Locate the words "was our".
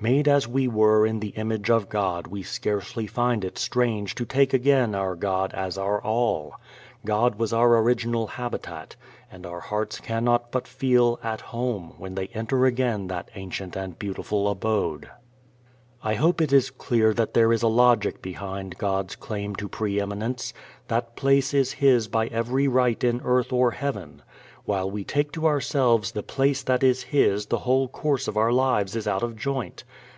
7.36-7.78